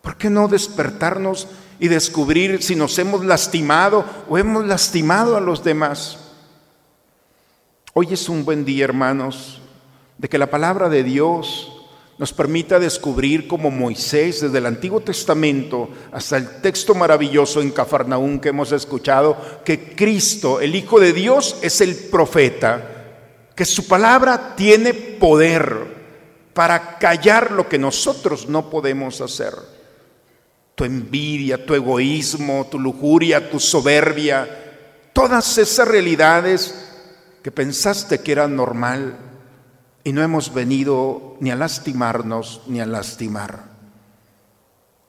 ¿Por 0.00 0.16
qué 0.16 0.30
no 0.30 0.48
despertarnos 0.48 1.46
y 1.82 1.88
descubrir 1.88 2.62
si 2.62 2.76
nos 2.76 2.96
hemos 3.00 3.24
lastimado 3.24 4.04
o 4.28 4.38
hemos 4.38 4.64
lastimado 4.64 5.36
a 5.36 5.40
los 5.40 5.64
demás? 5.64 6.16
Hoy 7.92 8.06
es 8.12 8.28
un 8.28 8.44
buen 8.44 8.64
día, 8.64 8.84
hermanos, 8.84 9.60
de 10.16 10.28
que 10.28 10.38
la 10.38 10.48
palabra 10.48 10.88
de 10.88 11.02
Dios 11.02 11.72
nos 12.18 12.32
permita 12.32 12.78
descubrir 12.78 13.48
como 13.48 13.72
Moisés 13.72 14.42
desde 14.42 14.58
el 14.58 14.66
Antiguo 14.66 15.00
Testamento 15.00 15.88
hasta 16.12 16.36
el 16.36 16.60
texto 16.60 16.94
maravilloso 16.94 17.60
en 17.60 17.72
Cafarnaún 17.72 18.38
que 18.38 18.50
hemos 18.50 18.70
escuchado, 18.70 19.36
que 19.64 19.96
Cristo, 19.96 20.60
el 20.60 20.76
Hijo 20.76 21.00
de 21.00 21.12
Dios, 21.12 21.56
es 21.62 21.80
el 21.80 21.96
profeta, 21.96 23.48
que 23.56 23.64
su 23.64 23.88
palabra 23.88 24.54
tiene 24.54 24.94
poder 24.94 25.96
para 26.54 26.96
callar 26.98 27.50
lo 27.50 27.68
que 27.68 27.80
nosotros 27.80 28.48
no 28.48 28.70
podemos 28.70 29.20
hacer 29.20 29.81
tu 30.74 30.84
envidia, 30.84 31.64
tu 31.64 31.74
egoísmo, 31.74 32.66
tu 32.70 32.78
lujuria, 32.78 33.50
tu 33.50 33.60
soberbia, 33.60 34.48
todas 35.12 35.58
esas 35.58 35.86
realidades 35.86 36.74
que 37.42 37.50
pensaste 37.50 38.20
que 38.20 38.32
eran 38.32 38.56
normal 38.56 39.16
y 40.04 40.12
no 40.12 40.22
hemos 40.22 40.52
venido 40.52 41.36
ni 41.40 41.50
a 41.50 41.56
lastimarnos 41.56 42.62
ni 42.66 42.80
a 42.80 42.86
lastimar. 42.86 43.72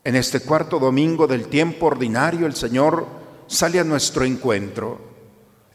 En 0.03 0.15
este 0.15 0.41
cuarto 0.41 0.79
domingo 0.79 1.27
del 1.27 1.47
tiempo 1.47 1.85
ordinario 1.85 2.45
el 2.45 2.55
Señor 2.55 3.07
sale 3.47 3.79
a 3.79 3.83
nuestro 3.83 4.25
encuentro. 4.25 4.99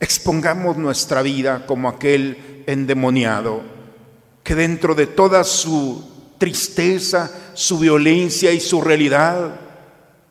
Expongamos 0.01 0.77
nuestra 0.77 1.22
vida 1.22 1.66
como 1.66 1.88
aquel 1.88 2.64
endemoniado 2.66 3.62
que 4.44 4.55
dentro 4.55 4.94
de 4.94 5.07
toda 5.07 5.44
su 5.44 6.35
tristeza, 6.38 7.31
su 7.55 7.79
violencia 7.79 8.53
y 8.53 8.61
su 8.61 8.81
realidad, 8.81 9.67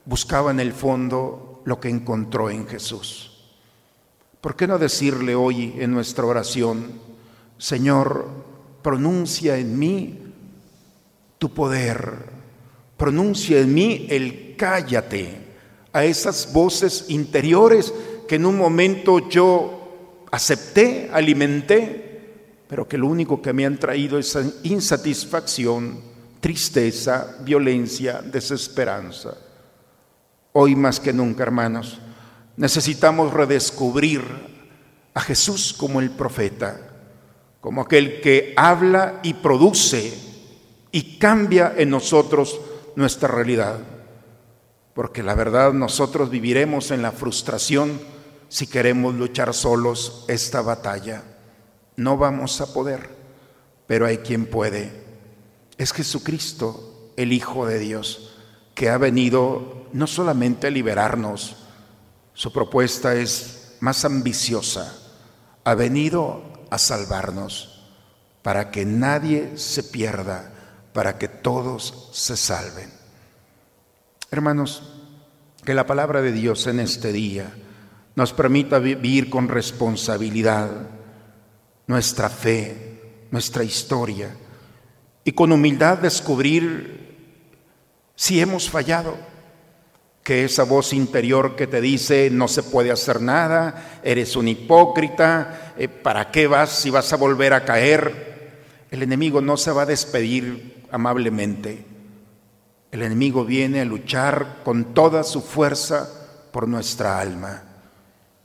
buscaba 0.08 0.52
en 0.52 0.60
el 0.60 0.72
fondo 0.72 1.62
lo 1.66 1.80
que 1.80 1.90
encontró 1.90 2.50
en 2.50 2.66
Jesús. 2.66 3.44
¿Por 4.40 4.56
qué 4.56 4.66
no 4.66 4.80
decirle 4.80 5.36
hoy 5.36 5.76
en 5.78 5.92
nuestra 5.92 6.26
oración, 6.26 6.94
Señor, 7.58 8.28
pronuncia 8.82 9.58
en 9.58 9.78
mí 9.78 10.20
tu 11.38 11.54
poder, 11.54 12.14
pronuncia 12.96 13.60
en 13.60 13.74
mí 13.74 14.08
el 14.10 14.56
cállate 14.58 15.46
a 15.92 16.06
esas 16.06 16.54
voces 16.54 17.06
interiores 17.10 17.94
que 18.28 18.36
en 18.36 18.46
un 18.46 18.58
momento 18.58 19.28
yo 19.28 20.24
acepté, 20.32 21.10
alimenté, 21.12 22.08
pero 22.70 22.88
que 22.88 22.98
lo 22.98 23.08
único 23.08 23.42
que 23.42 23.52
me 23.54 23.66
han 23.66 23.78
traído 23.78 24.18
es 24.18 24.38
insatisfacción, 24.64 26.00
tristeza, 26.40 27.38
violencia, 27.44 28.22
desesperanza. 28.22 29.47
Hoy 30.60 30.76
más 30.76 31.00
que 31.00 31.14
nunca, 31.14 31.44
hermanos, 31.44 32.00
necesitamos 32.56 33.32
redescubrir 33.32 34.24
a 35.14 35.22
Jesús 35.22 35.72
como 35.72 36.02
el 36.02 36.10
profeta, 36.10 36.82
como 37.62 37.82
aquel 37.82 38.22
que 38.22 38.56
habla 38.58 39.20
y 39.22 39.36
produce 39.36 40.18
y 40.92 41.20
cambia 41.20 41.76
en 41.78 41.92
nosotros 41.92 42.60
nuestra 42.96 43.28
realidad. 43.28 43.78
Porque 44.96 45.22
la 45.22 45.36
verdad 45.36 45.74
nosotros 45.74 46.32
viviremos 46.32 46.90
en 46.90 47.04
la 47.04 47.12
frustración 47.12 48.02
si 48.50 48.66
queremos 48.66 49.14
luchar 49.14 49.54
solos 49.54 50.26
esta 50.28 50.62
batalla. 50.64 51.22
No 51.98 52.18
vamos 52.18 52.62
a 52.62 52.74
poder, 52.74 53.12
pero 53.86 54.08
hay 54.08 54.18
quien 54.18 54.48
puede. 54.48 54.92
Es 55.78 55.94
Jesucristo, 55.94 57.12
el 57.16 57.32
Hijo 57.32 57.68
de 57.68 57.78
Dios 57.78 58.37
que 58.78 58.90
ha 58.90 59.00
venido 59.00 59.88
no 59.92 60.06
solamente 60.06 60.68
a 60.68 60.70
liberarnos, 60.70 61.56
su 62.36 62.54
propuesta 62.54 63.16
es 63.16 63.76
más 63.80 64.06
ambiciosa, 64.06 64.96
ha 65.64 65.74
venido 65.74 66.44
a 66.70 66.78
salvarnos 66.78 67.90
para 68.44 68.70
que 68.70 68.86
nadie 68.86 69.58
se 69.58 69.82
pierda, 69.82 70.54
para 70.94 71.18
que 71.18 71.28
todos 71.28 72.12
se 72.14 72.38
salven. 72.38 72.92
Hermanos, 74.30 74.84
que 75.66 75.74
la 75.74 75.88
palabra 75.88 76.22
de 76.22 76.32
Dios 76.32 76.68
en 76.68 76.80
este 76.80 77.12
día 77.12 77.52
nos 78.16 78.32
permita 78.32 78.78
vivir 78.78 79.32
con 79.32 79.48
responsabilidad 79.48 80.70
nuestra 81.88 82.30
fe, 82.30 83.26
nuestra 83.32 83.64
historia, 83.64 84.38
y 85.24 85.32
con 85.32 85.52
humildad 85.52 85.98
descubrir 85.98 87.07
si 88.18 88.42
hemos 88.42 88.68
fallado, 88.70 89.16
que 90.24 90.44
esa 90.44 90.64
voz 90.64 90.92
interior 90.92 91.56
que 91.56 91.68
te 91.68 91.80
dice 91.80 92.30
no 92.32 92.48
se 92.48 92.64
puede 92.64 92.92
hacer 92.92 93.22
nada, 93.22 94.00
eres 94.04 94.36
un 94.36 94.48
hipócrita, 94.48 95.74
eh, 95.78 95.88
¿para 95.88 96.32
qué 96.32 96.48
vas 96.48 96.72
si 96.72 96.90
vas 96.90 97.14
a 97.14 97.16
volver 97.16 97.54
a 97.54 97.64
caer? 97.64 98.58
El 98.90 99.04
enemigo 99.04 99.40
no 99.40 99.56
se 99.56 99.72
va 99.72 99.84
a 99.84 99.86
despedir 99.86 100.84
amablemente. 100.92 101.86
El 102.92 103.04
enemigo 103.04 103.46
viene 103.46 103.82
a 103.82 103.86
luchar 103.86 104.62
con 104.66 104.96
toda 104.96 105.24
su 105.24 105.42
fuerza 105.42 106.10
por 106.52 106.68
nuestra 106.68 107.20
alma. 107.22 107.64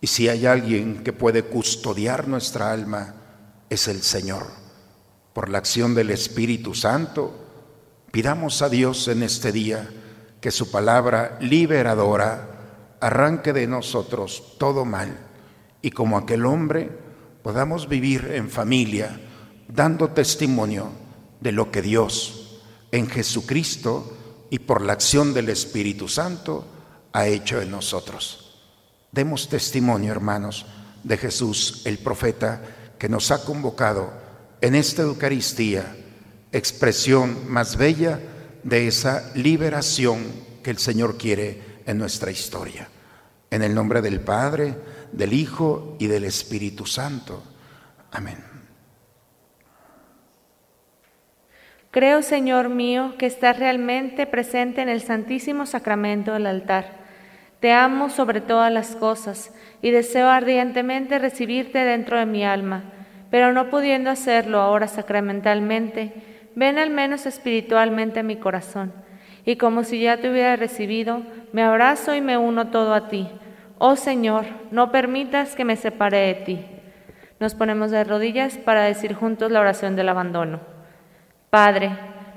Y 0.02 0.06
si 0.06 0.28
hay 0.28 0.44
alguien 0.44 1.02
que 1.02 1.14
puede 1.14 1.44
custodiar 1.44 2.28
nuestra 2.28 2.70
alma, 2.72 3.14
es 3.70 3.88
el 3.88 4.02
Señor 4.02 4.46
por 5.32 5.48
la 5.48 5.58
acción 5.58 5.94
del 5.94 6.10
Espíritu 6.10 6.74
Santo, 6.74 7.41
pidamos 8.12 8.62
a 8.62 8.68
Dios 8.68 9.08
en 9.08 9.24
este 9.24 9.50
día 9.50 9.90
que 10.40 10.52
su 10.52 10.70
palabra 10.70 11.38
liberadora 11.40 12.96
arranque 13.00 13.52
de 13.52 13.66
nosotros 13.66 14.54
todo 14.58 14.84
mal 14.84 15.18
y 15.80 15.90
como 15.90 16.16
aquel 16.16 16.46
hombre 16.46 16.90
podamos 17.42 17.88
vivir 17.88 18.30
en 18.32 18.48
familia 18.48 19.18
dando 19.66 20.10
testimonio 20.10 20.90
de 21.40 21.52
lo 21.52 21.72
que 21.72 21.82
Dios 21.82 22.60
en 22.92 23.08
Jesucristo 23.08 24.16
y 24.50 24.58
por 24.60 24.82
la 24.82 24.92
acción 24.92 25.32
del 25.32 25.48
Espíritu 25.48 26.06
Santo 26.06 26.66
ha 27.12 27.26
hecho 27.26 27.60
en 27.60 27.70
nosotros. 27.70 28.60
Demos 29.10 29.48
testimonio, 29.48 30.12
hermanos, 30.12 30.66
de 31.02 31.16
Jesús, 31.16 31.82
el 31.86 31.98
profeta, 31.98 32.62
que 32.98 33.08
nos 33.08 33.30
ha 33.30 33.44
convocado 33.44 34.12
en 34.60 34.74
esta 34.74 35.02
Eucaristía, 35.02 35.96
expresión 36.52 37.50
más 37.50 37.76
bella 37.76 38.20
de 38.62 38.86
esa 38.86 39.32
liberación 39.34 40.20
que 40.62 40.70
el 40.70 40.78
Señor 40.78 41.18
quiere 41.18 41.60
en 41.86 41.98
nuestra 41.98 42.30
historia. 42.30 42.88
En 43.50 43.62
el 43.62 43.74
nombre 43.74 44.00
del 44.00 44.20
Padre, 44.20 44.74
del 45.12 45.32
Hijo 45.32 45.96
y 45.98 46.06
del 46.06 46.24
Espíritu 46.24 46.86
Santo. 46.86 47.42
Amén. 48.10 48.38
Creo, 51.90 52.22
Señor 52.22 52.70
mío, 52.70 53.14
que 53.18 53.26
estás 53.26 53.58
realmente 53.58 54.26
presente 54.26 54.80
en 54.80 54.88
el 54.88 55.02
Santísimo 55.02 55.66
Sacramento 55.66 56.32
del 56.32 56.46
altar. 56.46 57.02
Te 57.60 57.72
amo 57.72 58.08
sobre 58.08 58.40
todas 58.40 58.72
las 58.72 58.96
cosas 58.96 59.50
y 59.82 59.90
deseo 59.90 60.28
ardientemente 60.28 61.18
recibirte 61.18 61.78
dentro 61.78 62.18
de 62.18 62.26
mi 62.26 62.44
alma 62.44 62.92
pero 63.32 63.54
no 63.54 63.70
pudiendo 63.70 64.10
hacerlo 64.10 64.60
ahora 64.60 64.86
sacramentalmente, 64.86 66.12
ven 66.54 66.78
al 66.78 66.90
menos 66.90 67.26
espiritualmente 67.26 68.20
a 68.20 68.22
mi 68.22 68.36
corazón, 68.36 68.92
y 69.44 69.56
como 69.56 69.84
si 69.84 70.00
ya 70.00 70.18
te 70.18 70.30
hubiera 70.30 70.56
recibido, 70.56 71.22
me 71.52 71.62
abrazo 71.62 72.14
y 72.14 72.20
me 72.20 72.36
uno 72.36 72.68
todo 72.68 72.94
a 72.94 73.08
ti. 73.08 73.28
Oh 73.78 73.96
Señor, 73.96 74.44
no 74.70 74.92
permitas 74.92 75.56
que 75.56 75.64
me 75.64 75.76
separe 75.76 76.18
de 76.18 76.34
ti. 76.34 76.66
Nos 77.40 77.54
ponemos 77.54 77.90
de 77.90 78.04
rodillas 78.04 78.56
para 78.58 78.84
decir 78.84 79.14
juntos 79.14 79.50
la 79.50 79.60
oración 79.60 79.96
del 79.96 80.08
abandono. 80.08 80.60
Padre, 81.50 81.90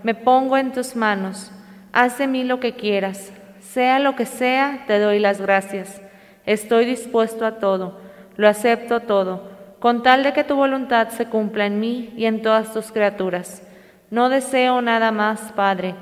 me 0.04 0.16
pongo 0.16 0.58
en 0.58 0.72
tus 0.72 0.96
manos, 0.96 1.52
haz 1.94 2.18
de 2.18 2.28
mí 2.28 2.44
lo 2.44 2.60
que 2.60 2.74
quieras, 2.74 3.32
sea 3.60 4.00
lo 4.00 4.16
que 4.16 4.26
sea, 4.26 4.84
te 4.88 5.00
doy 5.00 5.20
las 5.20 5.40
gracias. 5.40 6.02
Estoy 6.46 6.86
dispuesto 6.86 7.46
a 7.46 7.60
todo, 7.60 8.02
lo 8.36 8.48
acepto 8.48 9.02
todo 9.02 9.56
con 9.86 10.02
tal 10.02 10.24
de 10.24 10.34
que 10.34 10.44
tu 10.44 10.56
voluntad 10.56 11.10
se 11.10 11.28
cumpla 11.28 11.68
en 11.68 11.80
mí 11.80 12.12
y 12.18 12.26
en 12.26 12.42
todas 12.42 12.74
tus 12.74 12.92
criaturas. 12.92 13.62
No 14.10 14.30
deseo 14.30 14.82
nada 14.82 15.12
más, 15.12 15.52
Padre. 15.54 15.96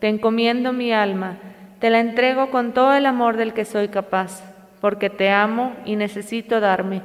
Te 0.00 0.08
encomiendo 0.08 0.72
mi 0.72 0.92
alma, 0.92 1.38
te 1.80 1.90
la 1.90 2.00
entrego 2.00 2.50
con 2.50 2.72
todo 2.72 2.94
el 2.94 3.06
amor 3.06 3.36
del 3.36 3.54
que 3.54 3.64
soy 3.64 3.88
capaz, 3.88 4.42
porque 4.80 5.10
te 5.10 5.30
amo 5.30 5.74
y 5.84 5.96
necesito 5.96 6.60
darme, 6.60 7.02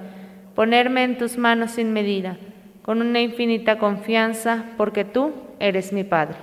ponerme 0.56 1.04
en 1.04 1.18
tus 1.18 1.38
manos 1.38 1.72
sin 1.72 1.94
medida, 1.94 2.38
con 2.82 3.02
una 3.02 3.22
infinita 3.22 3.78
confianza, 3.78 4.66
porque 4.78 5.06
tú 5.06 5.34
eres 5.60 5.94
mi 5.94 6.04
Padre. 6.04 6.36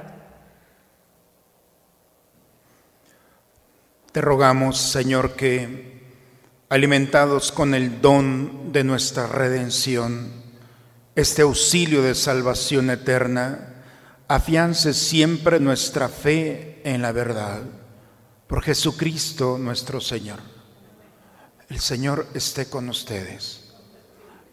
Te 4.12 4.22
rogamos, 4.22 4.78
Señor, 4.78 5.37
que 5.37 5.98
alimentados 6.70 7.52
con 7.52 7.74
el 7.74 8.00
don 8.00 8.72
de 8.72 8.84
nuestra 8.84 9.26
redención, 9.26 10.30
este 11.14 11.42
auxilio 11.42 12.02
de 12.02 12.14
salvación 12.14 12.90
eterna, 12.90 13.67
afiance 14.29 14.93
siempre 14.93 15.59
nuestra 15.59 16.09
fe 16.09 16.83
en 16.85 17.01
la 17.01 17.12
verdad. 17.12 17.62
Por 18.47 18.62
Jesucristo 18.62 19.57
nuestro 19.59 20.01
Señor. 20.01 20.38
El 21.69 21.81
Señor 21.81 22.27
esté 22.35 22.69
con 22.69 22.88
ustedes. 22.91 23.73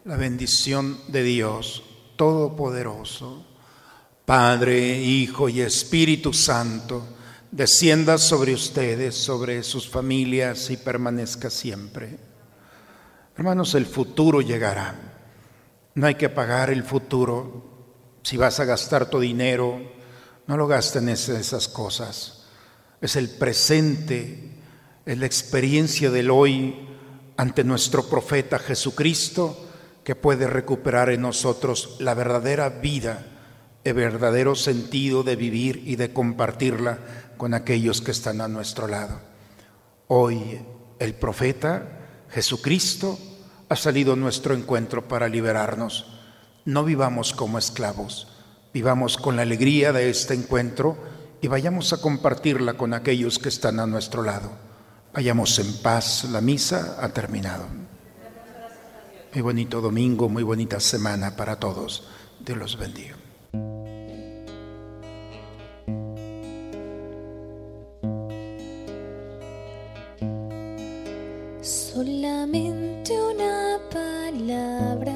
La 0.04 0.16
bendición 0.16 0.98
de 1.08 1.22
Dios 1.22 1.82
Todopoderoso, 2.16 3.44
Padre, 4.24 4.98
Hijo 4.98 5.50
y 5.50 5.60
Espíritu 5.60 6.32
Santo, 6.32 7.06
descienda 7.50 8.16
sobre 8.16 8.54
ustedes, 8.54 9.14
sobre 9.14 9.62
sus 9.62 9.88
familias 9.88 10.70
y 10.70 10.78
permanezca 10.78 11.50
siempre. 11.50 12.18
Hermanos, 13.36 13.74
el 13.74 13.84
futuro 13.84 14.40
llegará. 14.40 14.94
No 15.94 16.06
hay 16.06 16.14
que 16.14 16.30
pagar 16.30 16.70
el 16.70 16.82
futuro. 16.82 17.75
Si 18.26 18.36
vas 18.36 18.58
a 18.58 18.64
gastar 18.64 19.08
tu 19.08 19.20
dinero, 19.20 19.80
no 20.48 20.56
lo 20.56 20.66
gasten 20.66 21.08
en 21.08 21.14
esas 21.14 21.68
cosas. 21.68 22.42
Es 23.00 23.14
el 23.14 23.30
presente, 23.30 24.50
es 25.06 25.16
la 25.16 25.26
experiencia 25.26 26.10
del 26.10 26.32
hoy 26.32 26.88
ante 27.36 27.62
nuestro 27.62 28.08
profeta 28.08 28.58
Jesucristo 28.58 29.68
que 30.02 30.16
puede 30.16 30.48
recuperar 30.48 31.10
en 31.10 31.20
nosotros 31.20 31.98
la 32.00 32.14
verdadera 32.14 32.68
vida, 32.68 33.26
el 33.84 33.94
verdadero 33.94 34.56
sentido 34.56 35.22
de 35.22 35.36
vivir 35.36 35.84
y 35.86 35.94
de 35.94 36.12
compartirla 36.12 36.98
con 37.36 37.54
aquellos 37.54 38.00
que 38.00 38.10
están 38.10 38.40
a 38.40 38.48
nuestro 38.48 38.88
lado. 38.88 39.20
Hoy 40.08 40.58
el 40.98 41.14
profeta 41.14 42.26
Jesucristo 42.30 43.20
ha 43.68 43.76
salido 43.76 44.14
a 44.14 44.16
nuestro 44.16 44.52
encuentro 44.52 45.06
para 45.06 45.28
liberarnos. 45.28 46.15
No 46.66 46.82
vivamos 46.84 47.32
como 47.32 47.58
esclavos, 47.58 48.26
vivamos 48.74 49.18
con 49.18 49.36
la 49.36 49.42
alegría 49.42 49.92
de 49.92 50.10
este 50.10 50.34
encuentro 50.34 50.96
y 51.40 51.46
vayamos 51.46 51.92
a 51.92 52.00
compartirla 52.00 52.74
con 52.74 52.92
aquellos 52.92 53.38
que 53.38 53.48
están 53.48 53.78
a 53.78 53.86
nuestro 53.86 54.24
lado. 54.24 54.50
Vayamos 55.14 55.60
en 55.60 55.72
paz, 55.74 56.24
la 56.24 56.40
misa 56.40 56.96
ha 57.00 57.08
terminado. 57.10 57.66
Muy 59.32 59.42
bonito 59.42 59.80
domingo, 59.80 60.28
muy 60.28 60.42
bonita 60.42 60.80
semana 60.80 61.36
para 61.36 61.54
todos. 61.54 62.08
Dios 62.40 62.58
los 62.58 62.76
bendiga. 62.76 63.14
Solamente 71.62 73.12
una 73.20 73.78
palabra, 73.92 75.15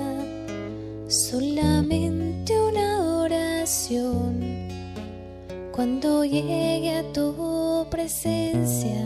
Cuando 5.80 6.26
llegue 6.26 6.94
a 6.94 7.02
tu 7.14 7.86
presencia, 7.90 9.00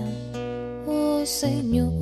oh 0.89 1.25
Señor, 1.25 1.93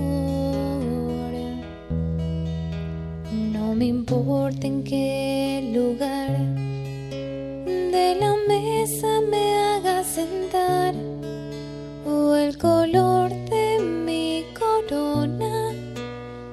no 3.52 3.74
me 3.74 3.84
importa 3.84 4.66
en 4.66 4.82
qué 4.82 5.70
lugar 5.74 6.38
de 7.92 8.16
la 8.18 8.34
mesa 8.48 9.20
me 9.30 9.58
haga 9.58 10.02
sentar 10.04 10.94
o 12.06 12.34
el 12.34 12.56
color 12.56 13.28
de 13.28 13.78
mi 13.78 14.42
corona 14.58 15.74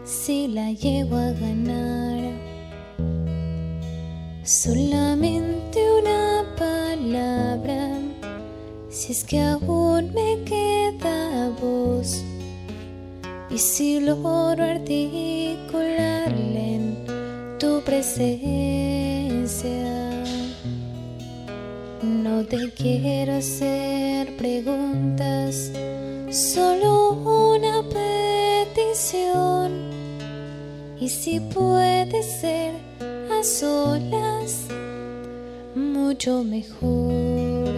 si 0.04 0.50
la 0.50 0.74
llego 0.74 1.16
a 1.16 1.32
ganar. 1.32 1.99
Si 13.80 14.02
logro 14.02 14.62
articularle 14.62 16.76
en 16.76 16.98
tu 17.58 17.82
presencia. 17.82 18.44
No 22.04 22.44
te 22.44 22.74
quiero 22.74 23.38
hacer 23.38 24.36
preguntas, 24.36 25.72
solo 26.30 27.14
una 27.14 27.82
petición. 28.68 29.92
Y 31.00 31.08
si 31.08 31.40
puede 31.40 32.22
ser 32.22 32.74
a 33.32 33.42
solas, 33.46 34.66
mucho 35.74 36.44
mejor. 36.44 37.70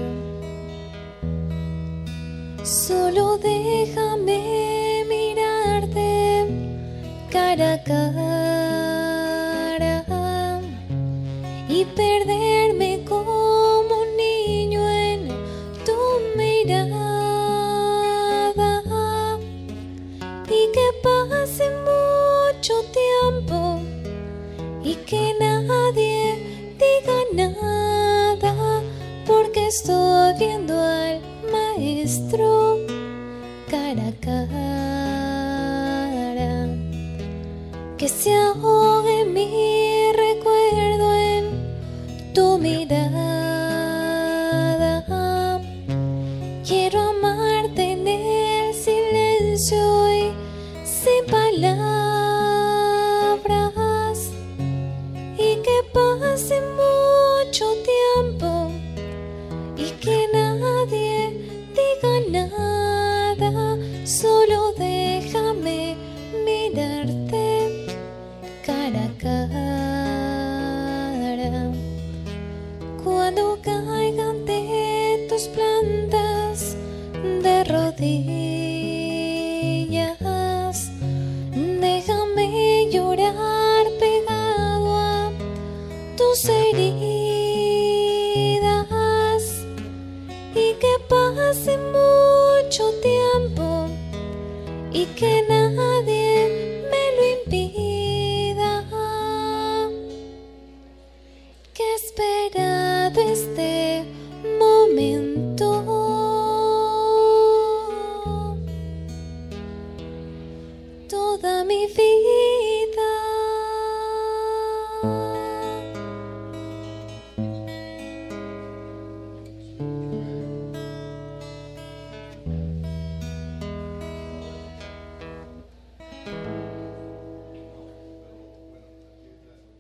Solo 2.63 3.37
déjame 3.37 4.70
cara 7.51 7.73
a 7.73 7.83
cara 7.83 8.21
y 11.67 11.83
perderme 11.83 13.03
como 13.03 13.81
un 13.81 14.15
niño 14.15 14.81
en 14.89 15.27
tu 15.85 15.99
mirada. 16.37 17.11
Y 20.47 20.61
que 20.75 20.87
pase 21.03 21.65
mucho 21.89 22.73
tiempo 23.01 23.57
y 24.81 24.95
que 25.09 25.23
nadie 25.37 26.23
diga 26.79 27.19
nada 27.33 28.53
porque 29.27 29.67
estoy 29.67 30.33
viendo 30.39 30.73
al 30.79 31.19
maestro 31.51 32.77
cara 33.69 34.07
a 34.07 34.13
cara 34.21 34.60